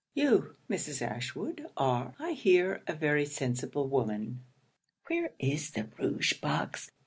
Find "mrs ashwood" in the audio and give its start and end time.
0.67-1.67